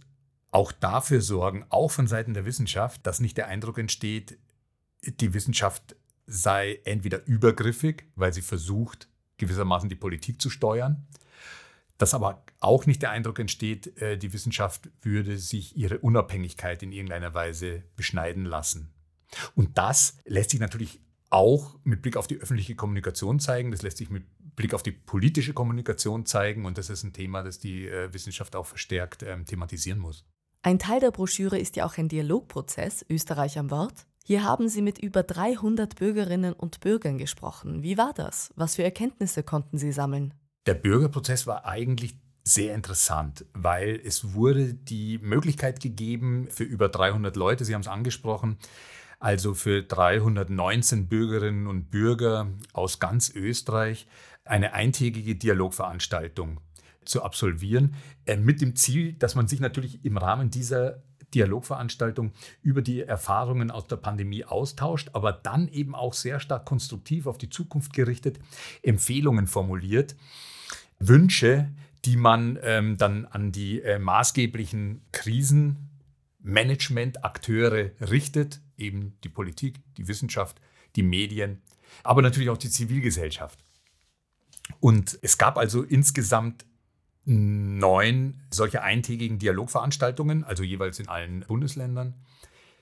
auch 0.51 0.71
dafür 0.71 1.23
sorgen, 1.23 1.65
auch 1.71 1.91
von 1.91 2.07
Seiten 2.07 2.35
der 2.35 2.45
Wissenschaft, 2.45 3.07
dass 3.07 3.21
nicht 3.21 3.39
der 3.39 3.49
Eindruck 3.49 3.79
entsteht, 3.79 4.39
die 5.03 5.33
Wissenschaft 5.33 5.97
sei 6.27 6.81
entweder 6.85 7.25
übergriffig, 7.25 8.05
weil 8.17 8.35
sie 8.35 8.43
versucht, 8.43 9.09
gewissermaßen 9.39 9.89
die 9.89 9.95
Politik 9.95 10.43
zu 10.43 10.51
steuern, 10.51 11.07
dass 11.99 12.15
aber 12.15 12.45
auch 12.61 12.87
nicht 12.87 13.03
der 13.03 13.11
Eindruck 13.11 13.39
entsteht, 13.39 14.01
äh, 14.01 14.17
die 14.19 14.33
Wissenschaft 14.33 14.89
würde 15.03 15.39
sich 15.39 15.77
ihre 15.77 15.99
Unabhängigkeit 15.99 16.83
in 16.83 16.93
irgendeiner 16.93 17.35
Weise 17.35 17.83
beschneiden 17.97 18.45
lassen. 18.45 18.93
Und 19.55 19.77
das 19.79 20.19
lässt 20.25 20.51
sich 20.51 20.61
natürlich 20.61 21.01
auch 21.31 21.77
mit 21.85 22.03
Blick 22.03 22.17
auf 22.17 22.27
die 22.27 22.37
öffentliche 22.37 22.77
Kommunikation 22.77 23.41
zeigen, 23.41 23.71
das 23.71 23.83
lässt 23.83 23.99
sich 23.99 24.11
mit 24.11 24.25
Blick 24.55 24.73
auf 24.73 24.83
die 24.83 24.93
politische 24.93 25.53
Kommunikation 25.53 26.25
zeigen 26.25 26.65
und 26.65 26.79
das 26.79 26.89
ist 26.89 27.03
ein 27.03 27.13
Thema, 27.13 27.43
das 27.43 27.59
die 27.59 27.87
äh, 27.87 28.13
Wissenschaft 28.13 28.57
auch 28.57 28.67
verstärkt 28.67 29.23
ähm, 29.23 29.45
thematisieren 29.45 29.99
muss. 29.99 30.25
Ein 30.63 30.79
Teil 30.79 31.01
der 31.01 31.11
Broschüre 31.11 31.59
ist 31.59 31.77
ja 31.77 31.87
auch 31.87 31.99
ein 31.99 32.09
Dialogprozess, 32.09 33.05
Österreich 33.09 33.59
am 33.59 33.71
Wort. 33.71 34.07
Hier 34.25 34.43
haben 34.43 34.69
Sie 34.69 34.83
mit 34.83 34.99
über 34.99 35.23
300 35.23 35.95
Bürgerinnen 35.95 36.53
und 36.53 36.81
Bürgern 36.81 37.19
gesprochen. 37.19 37.85
Wie 37.85 37.97
war 37.97 38.13
das? 38.13 38.53
Was 38.57 38.75
für 38.75 38.83
Erkenntnisse 38.83 39.45
konnten 39.45 39.79
Sie 39.79 39.93
sammeln? 39.93 40.35
Der 40.67 40.75
Bürgerprozess 40.75 41.47
war 41.47 41.65
eigentlich 41.65 42.17
sehr 42.43 42.75
interessant, 42.75 43.45
weil 43.55 44.01
es 44.05 44.35
wurde 44.35 44.75
die 44.75 45.19
Möglichkeit 45.19 45.81
gegeben 45.81 46.49
für 46.51 46.65
über 46.65 46.89
300 46.89 47.37
Leute, 47.37 47.65
Sie 47.65 47.75
haben 47.75 47.83
es 47.83 47.89
angesprochen, 47.89 48.59
also 49.21 49.55
für 49.55 49.83
319 49.83 51.09
Bürgerinnen 51.09 51.67
und 51.67 51.91
Bürger 51.91 52.49
aus 52.73 52.99
ganz 52.99 53.31
Österreich 53.35 54.07
eine 54.45 54.75
eintägige 54.75 55.37
Dialogveranstaltung 55.37 56.61
zu 57.05 57.23
absolvieren, 57.23 57.95
äh, 58.27 58.37
mit 58.37 58.61
dem 58.61 58.75
Ziel, 58.75 59.13
dass 59.15 59.37
man 59.37 59.47
sich 59.49 59.61
natürlich 59.61 60.05
im 60.05 60.17
Rahmen 60.17 60.51
dieser 60.51 61.03
Dialogveranstaltung 61.35 62.33
über 62.63 62.83
die 62.83 63.03
Erfahrungen 63.03 63.71
aus 63.71 63.87
der 63.87 63.97
Pandemie 63.97 64.45
austauscht, 64.45 65.11
aber 65.13 65.33
dann 65.33 65.69
eben 65.69 65.95
auch 65.95 66.15
sehr 66.15 66.41
stark 66.41 66.65
konstruktiv 66.65 67.27
auf 67.27 67.39
die 67.39 67.51
Zukunft 67.51 67.93
gerichtet 67.93 68.39
Empfehlungen 68.83 69.47
formuliert 69.47 70.17
Wünsche, 70.99 71.71
die 72.05 72.17
man 72.17 72.59
ähm, 72.63 72.97
dann 72.97 73.27
an 73.27 73.53
die 73.53 73.83
äh, 73.83 73.99
maßgeblichen 73.99 75.03
Krisenmanagement-Akteure 75.13 77.91
richtet, 78.01 78.63
eben 78.79 79.19
die 79.25 79.29
Politik, 79.29 79.81
die 79.97 80.09
Wissenschaft, 80.09 80.61
die 80.95 81.03
Medien, 81.03 81.61
aber 82.03 82.23
natürlich 82.23 82.51
auch 82.51 82.59
die 82.59 82.71
Zivilgesellschaft. 82.71 83.65
Und 84.81 85.19
es 85.23 85.39
gab 85.39 85.59
also 85.59 85.83
insgesamt 85.83 86.67
neun 87.27 88.41
solcher 88.51 88.83
eintägigen 88.83 89.39
Dialogveranstaltungen, 89.39 90.45
also 90.45 90.63
jeweils 90.63 90.99
in 90.99 91.09
allen 91.09 91.41
Bundesländern. 91.41 92.15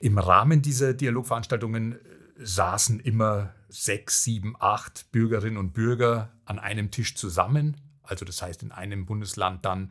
Im 0.00 0.18
Rahmen 0.18 0.62
dieser 0.62 0.94
Dialogveranstaltungen 0.94 1.92
äh, 1.92 1.98
saßen 2.36 3.00
immer 3.00 3.54
sechs, 3.68 4.22
sieben, 4.22 4.54
acht 4.60 5.10
Bürgerinnen 5.10 5.56
und 5.56 5.72
Bürger 5.72 6.30
an 6.44 6.58
einem 6.58 6.90
Tisch 6.90 7.16
zusammen 7.16 7.76
also 8.04 8.24
das 8.24 8.40
heißt 8.42 8.62
in 8.62 8.72
einem 8.72 9.06
Bundesland 9.06 9.64
dann 9.64 9.90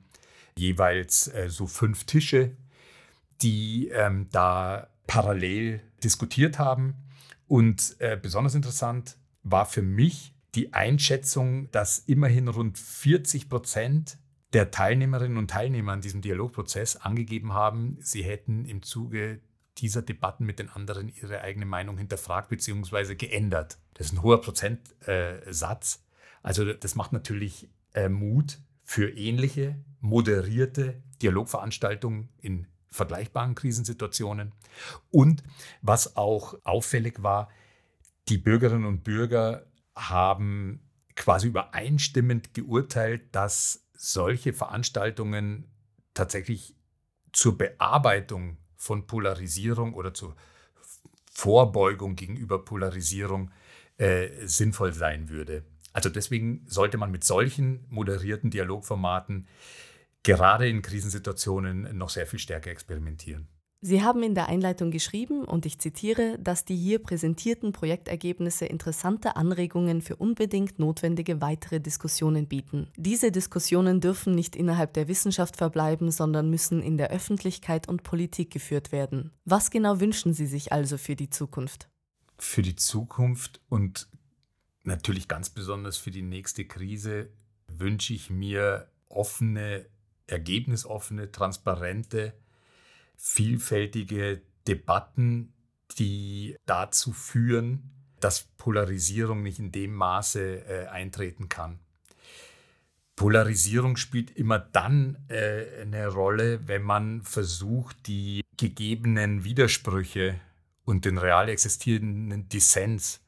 jeweils 0.56 1.28
äh, 1.28 1.50
so 1.50 1.68
fünf 1.68 2.06
Tische, 2.06 2.56
die 3.42 3.90
ähm, 3.90 4.28
da 4.32 4.88
parallel 5.08 5.82
diskutiert 6.04 6.60
haben. 6.60 6.96
Und 7.48 7.96
äh, 8.00 8.18
besonders 8.22 8.56
interessant 8.56 9.18
war 9.44 9.66
für 9.66 9.82
mich 9.82 10.34
die 10.56 10.74
Einschätzung, 10.74 11.70
dass 11.72 12.00
immerhin 12.00 12.48
rund 12.48 12.78
40 12.78 13.50
Prozent 13.50 14.18
der 14.54 14.72
Teilnehmerinnen 14.72 15.38
und 15.38 15.50
Teilnehmer 15.50 15.94
an 15.94 16.02
diesem 16.02 16.22
Dialogprozess 16.22 16.96
angegeben 16.96 17.54
haben, 17.54 17.98
sie 18.00 18.24
hätten 18.24 18.66
im 18.66 18.84
Zuge 18.84 19.42
dieser 19.80 20.04
Debatten 20.04 20.46
mit 20.46 20.60
den 20.60 20.70
anderen 20.70 21.10
ihre 21.10 21.42
eigene 21.42 21.66
Meinung 21.66 21.98
hinterfragt 21.98 22.50
bzw. 22.50 23.16
geändert. 23.16 23.80
Das 23.96 24.08
ist 24.08 24.14
ein 24.14 24.22
hoher 24.22 24.42
Prozentsatz. 24.42 26.04
also 26.44 26.74
das 26.74 26.96
macht 26.96 27.14
natürlich 27.14 27.70
äh, 27.94 28.10
Mut 28.10 28.60
für 28.84 29.10
ähnliche 29.10 29.76
moderierte 30.00 31.02
Dialogveranstaltungen 31.22 32.30
in 32.40 32.68
vergleichbaren 32.92 33.56
Krisensituationen. 33.56 34.52
Und 35.10 35.42
was 35.82 36.16
auch 36.16 36.56
auffällig 36.64 37.24
war, 37.24 37.50
die 38.30 38.38
Bürgerinnen 38.38 38.86
und 38.86 39.04
Bürger 39.04 39.66
haben 39.96 40.82
quasi 41.16 41.48
übereinstimmend 41.48 42.54
geurteilt, 42.54 43.24
dass 43.36 43.84
solche 44.04 44.52
Veranstaltungen 44.52 45.66
tatsächlich 46.14 46.76
zur 47.32 47.58
Bearbeitung 47.58 48.58
von 48.76 49.08
Polarisierung 49.08 49.94
oder 49.94 50.14
zur 50.14 50.36
Vorbeugung 51.32 52.16
gegenüber 52.16 52.64
Polarisierung 52.66 53.50
äh, 53.98 54.28
sinnvoll 54.46 54.92
sein 54.92 55.30
würde. 55.30 55.64
Also 55.94 56.10
deswegen 56.10 56.66
sollte 56.68 56.98
man 56.98 57.12
mit 57.12 57.24
solchen 57.24 57.86
moderierten 57.90 58.50
Dialogformaten 58.50 59.48
gerade 60.24 60.68
in 60.68 60.82
Krisensituationen 60.82 61.98
noch 61.98 62.10
sehr 62.10 62.28
viel 62.28 62.40
stärker 62.40 62.72
experimentieren. 62.72 63.48
Sie 63.86 64.02
haben 64.02 64.24
in 64.24 64.34
der 64.34 64.48
Einleitung 64.48 64.92
geschrieben, 64.92 65.44
und 65.44 65.66
ich 65.66 65.78
zitiere, 65.78 66.40
dass 66.40 66.64
die 66.64 66.78
hier 66.78 67.00
präsentierten 67.00 67.74
Projektergebnisse 67.74 68.66
interessante 68.66 69.36
Anregungen 69.36 70.02
für 70.02 70.16
unbedingt 70.16 70.80
notwendige 70.80 71.42
weitere 71.42 71.82
Diskussionen 71.82 72.48
bieten. 72.48 72.88
Diese 72.96 73.30
Diskussionen 73.30 74.00
dürfen 74.00 74.36
nicht 74.36 74.56
innerhalb 74.56 74.94
der 74.94 75.10
Wissenschaft 75.10 75.58
verbleiben, 75.58 76.12
sondern 76.12 76.50
müssen 76.50 76.82
in 76.82 76.98
der 76.98 77.12
Öffentlichkeit 77.12 77.90
und 77.90 78.04
Politik 78.04 78.52
geführt 78.52 78.94
werden. 78.94 79.32
Was 79.44 79.70
genau 79.70 80.00
wünschen 80.00 80.34
Sie 80.34 80.48
sich 80.48 80.72
also 80.72 80.98
für 80.98 81.18
die 81.18 81.30
Zukunft? 81.30 81.90
Für 82.40 82.62
die 82.62 82.78
Zukunft 82.78 83.60
und 83.68 84.08
natürlich 84.84 85.28
ganz 85.28 85.50
besonders 85.50 85.98
für 85.98 86.12
die 86.12 86.22
nächste 86.22 86.64
Krise 86.64 87.32
wünsche 87.68 88.14
ich 88.14 88.30
mir 88.30 88.88
offene, 89.10 89.86
ergebnisoffene, 90.28 91.34
transparente, 91.34 92.32
vielfältige 93.18 94.42
Debatten, 94.68 95.54
die 95.98 96.56
dazu 96.66 97.12
führen, 97.12 97.92
dass 98.20 98.44
Polarisierung 98.58 99.44
nicht 99.44 99.60
in 99.60 99.72
dem 99.72 99.94
Maße 99.94 100.66
äh, 100.66 100.88
eintreten 100.88 101.50
kann. 101.50 101.80
Polarisierung 103.16 103.98
spielt 103.98 104.32
immer 104.32 104.60
dann 104.60 105.18
äh, 105.28 105.82
eine 105.82 106.08
Rolle, 106.08 106.68
wenn 106.68 106.82
man 106.82 107.22
versucht, 107.22 108.08
die 108.08 108.42
gegebenen 108.58 109.44
Widersprüche 109.44 110.40
und 110.86 111.06
den 111.06 111.18
real 111.18 111.50
existierenden 111.50 112.50
Dissens 112.50 113.22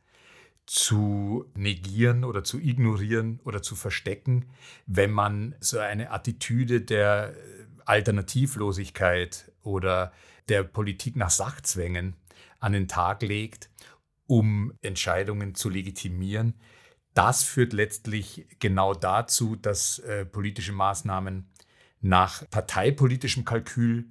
zu 0.65 1.45
negieren 1.55 2.23
oder 2.23 2.43
zu 2.43 2.59
ignorieren 2.59 3.39
oder 3.43 3.61
zu 3.61 3.75
verstecken, 3.75 4.45
wenn 4.87 5.11
man 5.11 5.55
so 5.59 5.77
eine 5.77 6.09
Attitüde 6.09 6.81
der 6.81 7.35
Alternativlosigkeit 7.85 9.51
oder 9.63 10.11
der 10.49 10.63
Politik 10.63 11.15
nach 11.15 11.29
Sachzwängen 11.29 12.15
an 12.59 12.73
den 12.73 12.87
Tag 12.87 13.21
legt, 13.21 13.69
um 14.27 14.73
Entscheidungen 14.81 15.55
zu 15.55 15.69
legitimieren. 15.69 16.55
Das 17.13 17.43
führt 17.43 17.73
letztlich 17.73 18.47
genau 18.59 18.93
dazu, 18.93 19.55
dass 19.55 19.99
äh, 19.99 20.25
politische 20.25 20.73
Maßnahmen 20.73 21.49
nach 22.01 22.49
parteipolitischem 22.49 23.45
Kalkül 23.45 24.05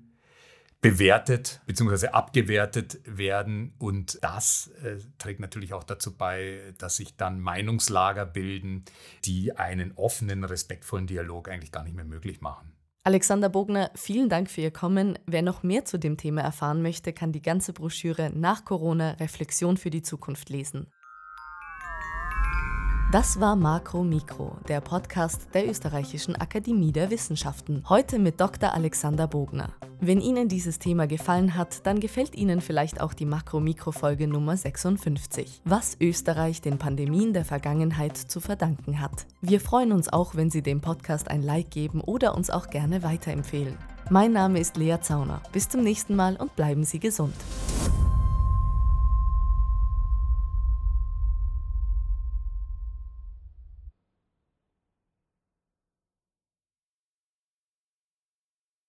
bewertet 0.81 1.63
bzw. 1.67 2.09
abgewertet 2.09 3.01
werden. 3.05 3.75
Und 3.79 4.23
das 4.23 4.69
äh, 4.83 4.99
trägt 5.17 5.41
natürlich 5.41 5.73
auch 5.73 5.85
dazu 5.85 6.15
bei, 6.15 6.75
dass 6.77 6.97
sich 6.97 7.17
dann 7.17 7.41
Meinungslager 7.41 8.27
bilden, 8.27 8.85
die 9.25 9.57
einen 9.57 9.93
offenen, 9.93 10.45
respektvollen 10.45 11.07
Dialog 11.07 11.49
eigentlich 11.49 11.73
gar 11.73 11.85
nicht 11.85 11.97
mehr 11.97 12.05
möglich 12.05 12.43
machen. 12.43 12.74
Alexander 13.07 13.51
Bogner, 13.51 13.91
vielen 13.95 14.31
Dank 14.31 14.51
für 14.51 14.63
Ihr 14.63 14.71
Kommen. 14.71 15.19
Wer 15.27 15.43
noch 15.43 15.63
mehr 15.63 15.85
zu 15.85 15.99
dem 15.99 16.17
Thema 16.17 16.41
erfahren 16.41 16.81
möchte, 16.81 17.13
kann 17.13 17.33
die 17.33 17.43
ganze 17.43 17.75
Broschüre 17.75 18.31
nach 18.35 18.65
Corona 18.65 19.11
Reflexion 19.21 19.77
für 19.77 19.91
die 19.91 20.01
Zukunft 20.01 20.49
lesen. 20.49 20.87
Das 23.15 23.39
war 23.39 23.55
Makro 23.55 24.03
Mikro, 24.03 24.57
der 24.67 24.81
Podcast 24.81 25.47
der 25.55 25.71
Österreichischen 25.71 26.35
Akademie 26.35 26.91
der 26.91 27.11
Wissenschaften. 27.11 27.85
Heute 27.89 28.19
mit 28.19 28.41
Dr. 28.41 28.73
Alexander 28.73 29.29
Bogner. 29.29 29.69
Wenn 30.01 30.21
Ihnen 30.21 30.49
dieses 30.49 30.81
Thema 30.81 31.07
gefallen 31.07 31.57
hat, 31.57 31.87
dann 31.87 32.01
gefällt 32.01 32.35
Ihnen 32.35 32.61
vielleicht 32.61 33.01
auch 33.01 33.15
die 33.15 33.25
Makro-Mikro-Folge 33.25 34.27
Nummer 34.27 34.57
56, 34.57 35.63
was 35.65 35.97
Österreich 36.01 36.61
den 36.61 36.79
Pandemien 36.79 37.33
der 37.33 37.45
Vergangenheit 37.45 38.17
zu 38.17 38.41
verdanken 38.41 39.01
hat. 39.01 39.27
Wir 39.41 39.61
freuen 39.61 39.93
uns 39.93 40.13
auch, 40.13 40.35
wenn 40.35 40.51
Sie 40.51 40.63
dem 40.63 40.81
Podcast 40.81 41.31
ein 41.31 41.43
Like 41.45 41.71
geben 41.71 42.01
oder 42.01 42.35
uns 42.35 42.51
auch 42.51 42.69
gerne 42.69 43.05
weiterempfehlen. 43.05 43.79
Mein 44.11 44.33
Name 44.33 44.59
ist 44.59 44.77
Lea 44.77 44.97
Zauner. 45.01 45.41
Bis 45.53 45.69
zum 45.69 45.85
nächsten 45.85 46.17
Mal 46.17 46.35
und 46.35 46.57
bleiben 46.57 46.83
Sie 46.83 46.99
gesund. 46.99 47.37